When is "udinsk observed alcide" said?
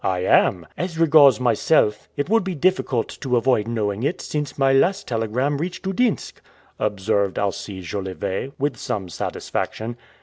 5.85-7.83